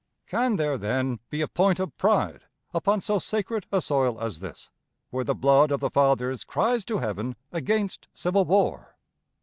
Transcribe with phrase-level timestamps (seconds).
[0.25, 4.71] Can there, then, be a point of pride upon so sacred a soil as this,
[5.11, 8.97] where the blood of the fathers cries to heaven against civil war?